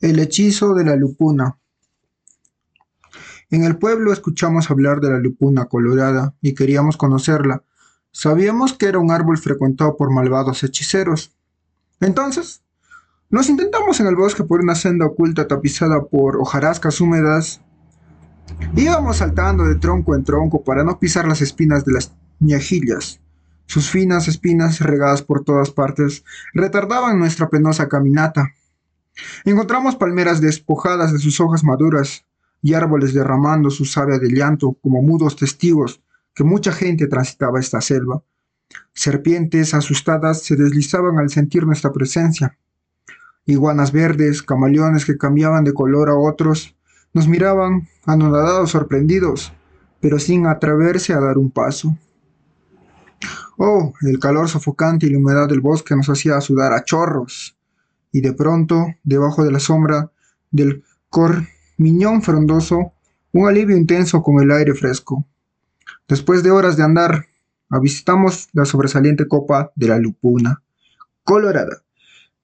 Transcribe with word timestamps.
El 0.00 0.18
hechizo 0.18 0.72
de 0.72 0.82
la 0.82 0.96
lupuna. 0.96 1.58
En 3.50 3.64
el 3.64 3.76
pueblo 3.76 4.14
escuchamos 4.14 4.70
hablar 4.70 5.00
de 5.00 5.10
la 5.10 5.18
lupuna 5.18 5.66
colorada 5.66 6.34
y 6.40 6.54
queríamos 6.54 6.96
conocerla. 6.96 7.64
Sabíamos 8.10 8.72
que 8.72 8.86
era 8.86 8.98
un 8.98 9.10
árbol 9.10 9.36
frecuentado 9.36 9.98
por 9.98 10.10
malvados 10.10 10.62
hechiceros. 10.62 11.36
Entonces, 12.00 12.62
nos 13.28 13.50
intentamos 13.50 14.00
en 14.00 14.06
el 14.06 14.16
bosque 14.16 14.42
por 14.42 14.60
una 14.60 14.74
senda 14.74 15.04
oculta 15.04 15.46
tapizada 15.46 16.02
por 16.06 16.38
hojarascas 16.38 16.98
húmedas. 17.02 17.60
Íbamos 18.74 19.18
saltando 19.18 19.64
de 19.64 19.74
tronco 19.74 20.14
en 20.14 20.24
tronco 20.24 20.64
para 20.64 20.82
no 20.82 20.98
pisar 20.98 21.28
las 21.28 21.42
espinas 21.42 21.84
de 21.84 21.92
las 21.92 22.14
ñajillas. 22.38 23.20
Sus 23.66 23.90
finas 23.90 24.28
espinas 24.28 24.80
regadas 24.80 25.20
por 25.20 25.44
todas 25.44 25.70
partes 25.70 26.24
retardaban 26.54 27.18
nuestra 27.18 27.50
penosa 27.50 27.86
caminata. 27.86 28.54
Encontramos 29.44 29.96
palmeras 29.96 30.40
despojadas 30.40 31.12
de 31.12 31.18
sus 31.18 31.40
hojas 31.40 31.64
maduras 31.64 32.24
y 32.62 32.74
árboles 32.74 33.14
derramando 33.14 33.70
su 33.70 33.84
savia 33.84 34.18
de 34.18 34.28
llanto 34.28 34.76
como 34.82 35.02
mudos 35.02 35.36
testigos 35.36 36.02
que 36.34 36.44
mucha 36.44 36.72
gente 36.72 37.06
transitaba 37.06 37.60
esta 37.60 37.80
selva. 37.80 38.22
Serpientes 38.94 39.74
asustadas 39.74 40.42
se 40.42 40.56
deslizaban 40.56 41.18
al 41.18 41.30
sentir 41.30 41.66
nuestra 41.66 41.92
presencia. 41.92 42.56
Iguanas 43.46 43.92
verdes, 43.92 44.42
camaleones 44.42 45.04
que 45.04 45.16
cambiaban 45.16 45.64
de 45.64 45.74
color 45.74 46.08
a 46.08 46.14
otros, 46.14 46.76
nos 47.12 47.26
miraban 47.26 47.88
anonadados, 48.04 48.70
sorprendidos, 48.70 49.52
pero 50.00 50.18
sin 50.18 50.46
atreverse 50.46 51.12
a 51.12 51.20
dar 51.20 51.36
un 51.38 51.50
paso. 51.50 51.96
Oh, 53.56 53.92
el 54.02 54.18
calor 54.18 54.48
sofocante 54.48 55.06
y 55.06 55.10
la 55.10 55.18
humedad 55.18 55.48
del 55.48 55.60
bosque 55.60 55.96
nos 55.96 56.08
hacía 56.08 56.40
sudar 56.40 56.72
a 56.72 56.84
chorros 56.84 57.56
y 58.12 58.20
de 58.20 58.32
pronto, 58.32 58.86
debajo 59.04 59.44
de 59.44 59.52
la 59.52 59.60
sombra 59.60 60.10
del 60.50 60.84
cormiñón 61.08 62.22
frondoso, 62.22 62.92
un 63.32 63.48
alivio 63.48 63.76
intenso 63.76 64.22
con 64.22 64.42
el 64.42 64.50
aire 64.50 64.74
fresco. 64.74 65.26
Después 66.08 66.42
de 66.42 66.50
horas 66.50 66.76
de 66.76 66.82
andar, 66.82 67.26
avistamos 67.68 68.48
la 68.52 68.64
sobresaliente 68.64 69.28
copa 69.28 69.70
de 69.76 69.88
la 69.88 69.98
lupuna, 69.98 70.62
colorada. 71.22 71.82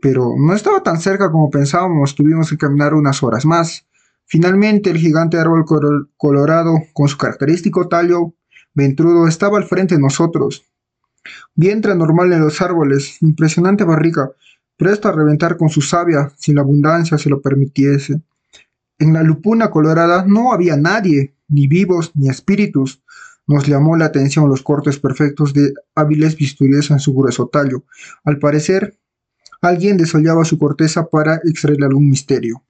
Pero 0.00 0.34
no 0.36 0.52
estaba 0.52 0.82
tan 0.82 1.00
cerca 1.00 1.30
como 1.30 1.50
pensábamos, 1.50 2.16
tuvimos 2.16 2.50
que 2.50 2.58
caminar 2.58 2.92
unas 2.94 3.22
horas 3.22 3.46
más. 3.46 3.86
Finalmente 4.24 4.90
el 4.90 4.98
gigante 4.98 5.38
árbol 5.38 5.64
colorado, 6.16 6.74
con 6.92 7.06
su 7.06 7.16
característico 7.16 7.88
tallo 7.88 8.34
ventrudo, 8.74 9.28
estaba 9.28 9.58
al 9.58 9.64
frente 9.64 9.94
de 9.94 10.00
nosotros. 10.00 10.64
Vientre 11.54 11.94
normal 11.94 12.32
en 12.32 12.40
los 12.40 12.60
árboles, 12.60 13.22
impresionante 13.22 13.84
barriga, 13.84 14.32
presto 14.76 15.08
a 15.08 15.12
reventar 15.12 15.56
con 15.56 15.68
su 15.68 15.80
savia 15.80 16.32
si 16.36 16.52
la 16.52 16.62
abundancia 16.62 17.18
se 17.18 17.30
lo 17.30 17.40
permitiese. 17.40 18.20
En 18.98 19.12
la 19.12 19.22
lupuna 19.22 19.70
colorada 19.70 20.24
no 20.26 20.52
había 20.52 20.76
nadie, 20.76 21.34
ni 21.48 21.66
vivos 21.66 22.12
ni 22.14 22.28
espíritus. 22.28 23.02
Nos 23.46 23.66
llamó 23.66 23.96
la 23.96 24.06
atención 24.06 24.48
los 24.48 24.62
cortes 24.62 24.98
perfectos 24.98 25.52
de 25.52 25.72
hábiles 25.94 26.36
bisturíes 26.36 26.90
en 26.90 27.00
su 27.00 27.12
grueso 27.12 27.48
tallo. 27.48 27.84
Al 28.24 28.38
parecer, 28.38 28.98
alguien 29.60 29.96
desollaba 29.96 30.44
su 30.44 30.58
corteza 30.58 31.06
para 31.06 31.36
extraer 31.44 31.82
algún 31.84 32.08
misterio. 32.08 32.62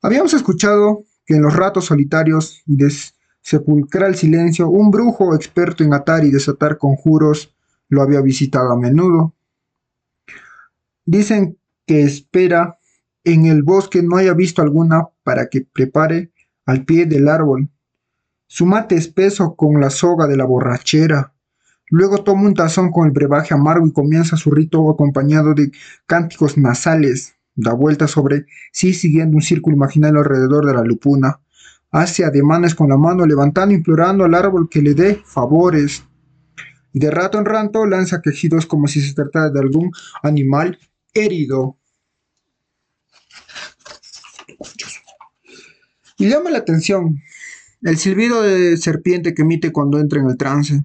Habíamos 0.00 0.34
escuchado 0.34 1.04
que 1.24 1.34
en 1.34 1.42
los 1.42 1.54
ratos 1.54 1.86
solitarios 1.86 2.62
y 2.66 2.76
de 2.76 2.92
sepulcral 3.40 4.14
silencio, 4.14 4.68
un 4.68 4.90
brujo 4.90 5.34
experto 5.34 5.84
en 5.84 5.94
atar 5.94 6.24
y 6.24 6.30
desatar 6.30 6.78
conjuros 6.78 7.54
lo 7.88 8.02
había 8.02 8.20
visitado 8.20 8.72
a 8.72 8.78
menudo. 8.78 9.34
Dicen 11.04 11.58
que 11.86 12.02
espera 12.02 12.78
en 13.24 13.46
el 13.46 13.62
bosque 13.62 14.02
no 14.02 14.16
haya 14.16 14.34
visto 14.34 14.62
alguna 14.62 15.08
para 15.22 15.48
que 15.48 15.62
prepare 15.62 16.32
al 16.66 16.84
pie 16.84 17.06
del 17.06 17.28
árbol. 17.28 17.68
Su 18.46 18.66
mate 18.66 18.96
espeso 18.96 19.54
con 19.56 19.80
la 19.80 19.90
soga 19.90 20.26
de 20.26 20.36
la 20.36 20.44
borrachera. 20.44 21.32
Luego 21.88 22.24
toma 22.24 22.42
un 22.42 22.54
tazón 22.54 22.90
con 22.90 23.06
el 23.06 23.12
brebaje 23.12 23.54
amargo 23.54 23.86
y 23.86 23.92
comienza 23.92 24.36
su 24.36 24.50
rito 24.50 24.90
acompañado 24.90 25.54
de 25.54 25.72
cánticos 26.06 26.56
nasales. 26.56 27.34
Da 27.54 27.74
vuelta 27.74 28.08
sobre 28.08 28.46
sí 28.72 28.94
siguiendo 28.94 29.36
un 29.36 29.42
círculo 29.42 29.76
imaginario 29.76 30.20
alrededor 30.20 30.66
de 30.66 30.74
la 30.74 30.82
lupuna. 30.82 31.40
Hace 31.90 32.24
ademanes 32.24 32.74
con 32.74 32.88
la 32.88 32.96
mano 32.96 33.26
levantando 33.26 33.74
implorando 33.74 34.24
al 34.24 34.34
árbol 34.34 34.68
que 34.70 34.82
le 34.82 34.94
dé 34.94 35.22
favores. 35.24 36.04
Y 36.92 36.98
de 36.98 37.10
rato 37.10 37.38
en 37.38 37.44
rato 37.44 37.86
lanza 37.86 38.22
quejidos 38.22 38.66
como 38.66 38.86
si 38.86 39.00
se 39.00 39.14
tratara 39.14 39.50
de 39.50 39.60
algún 39.60 39.90
animal 40.22 40.78
herido. 41.14 41.76
Y 46.18 46.28
llama 46.28 46.50
la 46.50 46.58
atención 46.58 47.20
el 47.82 47.98
silbido 47.98 48.42
de 48.42 48.76
serpiente 48.76 49.34
que 49.34 49.42
emite 49.42 49.72
cuando 49.72 49.98
entra 49.98 50.20
en 50.20 50.28
el 50.28 50.36
trance. 50.36 50.84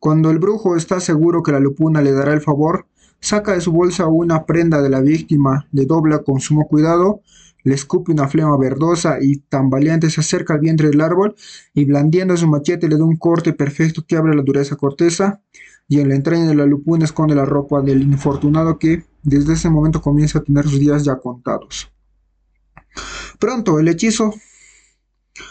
Cuando 0.00 0.30
el 0.30 0.38
brujo 0.38 0.76
está 0.76 1.00
seguro 1.00 1.42
que 1.42 1.52
la 1.52 1.60
lupuna 1.60 2.02
le 2.02 2.12
dará 2.12 2.32
el 2.32 2.40
favor, 2.40 2.86
saca 3.20 3.52
de 3.52 3.60
su 3.60 3.72
bolsa 3.72 4.06
una 4.06 4.44
prenda 4.44 4.82
de 4.82 4.90
la 4.90 5.00
víctima, 5.00 5.68
le 5.72 5.86
dobla 5.86 6.18
con 6.18 6.40
sumo 6.40 6.66
cuidado, 6.66 7.22
le 7.64 7.74
escupe 7.74 8.12
una 8.12 8.28
flema 8.28 8.56
verdosa 8.56 9.18
y 9.20 9.38
tambaleante 9.38 10.10
se 10.10 10.20
acerca 10.20 10.54
al 10.54 10.60
vientre 10.60 10.88
del 10.90 11.00
árbol 11.00 11.34
y 11.72 11.84
blandiendo 11.84 12.36
su 12.36 12.46
machete 12.46 12.88
le 12.88 12.96
da 12.96 13.04
un 13.04 13.16
corte 13.16 13.52
perfecto 13.52 14.04
que 14.06 14.16
abre 14.16 14.36
la 14.36 14.42
dureza 14.42 14.76
corteza 14.76 15.40
y 15.88 16.00
en 16.00 16.08
la 16.10 16.14
entraña 16.14 16.46
de 16.46 16.54
la 16.54 16.66
lupuna 16.66 17.04
esconde 17.04 17.34
la 17.34 17.44
ropa 17.44 17.82
del 17.82 18.02
infortunado 18.02 18.78
que 18.78 19.04
desde 19.22 19.54
ese 19.54 19.70
momento 19.70 20.00
comienza 20.00 20.38
a 20.38 20.42
tener 20.42 20.64
sus 20.64 20.78
días 20.78 21.04
ya 21.04 21.16
contados. 21.16 21.90
Pronto 23.38 23.78
el 23.78 23.88
hechizo 23.88 24.34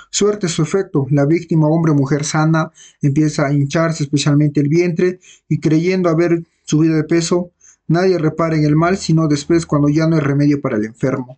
suerte 0.10 0.48
su 0.48 0.62
efecto. 0.62 1.08
La 1.10 1.26
víctima, 1.26 1.68
hombre 1.68 1.92
o 1.92 1.96
mujer 1.96 2.24
sana, 2.24 2.72
empieza 3.02 3.48
a 3.48 3.54
hincharse 3.54 4.04
especialmente 4.04 4.62
el 4.62 4.70
vientre 4.70 5.20
y 5.50 5.60
creyendo 5.60 6.10
haber 6.10 6.44
subido 6.64 6.96
de 6.96 7.04
peso, 7.04 7.52
nadie 7.88 8.18
repara 8.18 8.56
en 8.56 8.64
el 8.64 8.76
mal 8.76 8.98
sino 8.98 9.28
después 9.28 9.66
cuando 9.66 9.90
ya 9.90 10.08
no 10.08 10.16
hay 10.16 10.22
remedio 10.22 10.62
para 10.62 10.78
el 10.78 10.86
enfermo. 10.86 11.38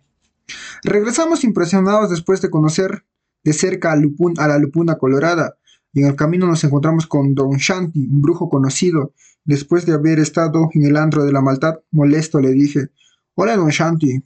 Regresamos 0.82 1.44
impresionados 1.44 2.10
después 2.10 2.40
de 2.40 2.50
conocer 2.50 3.04
de 3.44 3.52
cerca 3.52 3.92
a, 3.92 3.94
a 3.94 4.48
la 4.48 4.58
lupuna 4.58 4.96
colorada, 4.96 5.56
y 5.92 6.00
en 6.02 6.08
el 6.08 6.16
camino 6.16 6.46
nos 6.46 6.62
encontramos 6.64 7.06
con 7.06 7.34
Don 7.34 7.56
Shanti, 7.56 8.06
un 8.06 8.20
brujo 8.20 8.48
conocido. 8.48 9.14
Después 9.44 9.86
de 9.86 9.94
haber 9.94 10.18
estado 10.18 10.68
en 10.74 10.84
el 10.84 10.96
antro 10.96 11.24
de 11.24 11.32
la 11.32 11.40
maldad, 11.40 11.80
molesto 11.90 12.40
le 12.40 12.50
dije, 12.50 12.90
Hola 13.34 13.56
Don 13.56 13.70
Shanti, 13.70 14.22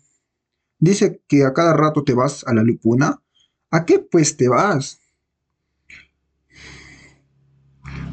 dice 0.78 1.22
que 1.28 1.44
a 1.44 1.52
cada 1.52 1.74
rato 1.74 2.02
te 2.02 2.14
vas 2.14 2.44
a 2.46 2.54
la 2.54 2.62
lupuna. 2.62 3.20
¿A 3.70 3.84
qué 3.84 4.00
pues 4.00 4.36
te 4.36 4.48
vas? 4.48 5.00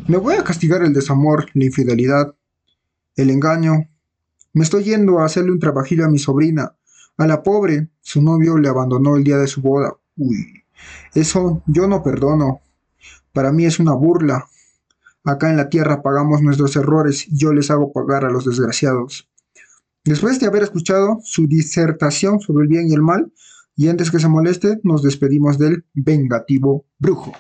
Me 0.08 0.18
voy 0.18 0.36
a 0.36 0.44
castigar 0.44 0.84
el 0.84 0.94
desamor, 0.94 1.48
la 1.54 1.66
infidelidad, 1.66 2.36
el 3.16 3.30
engaño. 3.30 3.90
Me 4.54 4.64
estoy 4.64 4.84
yendo 4.86 5.20
a 5.20 5.26
hacerle 5.26 5.52
un 5.52 5.60
trabajillo 5.60 6.06
a 6.06 6.10
mi 6.10 6.20
sobrina. 6.20 6.77
A 7.18 7.26
la 7.26 7.42
pobre, 7.42 7.90
su 8.02 8.22
novio 8.22 8.58
le 8.58 8.70
abandonó 8.70 9.16
el 9.16 9.24
día 9.24 9.38
de 9.38 9.48
su 9.48 9.62
boda. 9.62 9.94
Uy, 10.16 10.64
eso 11.16 11.64
yo 11.66 11.88
no 11.88 12.04
perdono. 12.04 12.62
Para 13.34 13.52
mí 13.52 13.66
es 13.66 13.80
una 13.80 13.94
burla. 13.94 14.46
Acá 15.24 15.50
en 15.50 15.58
la 15.58 15.70
tierra 15.70 16.04
pagamos 16.04 16.42
nuestros 16.42 16.76
errores 16.76 17.28
y 17.28 17.38
yo 17.38 17.54
les 17.54 17.72
hago 17.72 17.92
pagar 17.92 18.24
a 18.24 18.30
los 18.30 18.46
desgraciados. 18.46 19.28
Después 20.06 20.40
de 20.40 20.48
haber 20.48 20.64
escuchado 20.64 21.20
su 21.24 21.48
disertación 21.48 22.40
sobre 22.40 22.64
el 22.64 22.70
bien 22.70 22.88
y 22.88 22.94
el 22.94 23.02
mal, 23.02 23.34
y 23.76 23.90
antes 23.90 24.10
que 24.10 24.20
se 24.20 24.28
moleste, 24.28 24.80
nos 24.84 25.04
despedimos 25.04 25.58
del 25.58 25.86
vengativo 25.94 26.86
brujo. 26.98 27.34